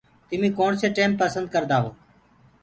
[0.29, 1.91] تمي ڪوڻسي ٽيم پسند ڪردآ هو۔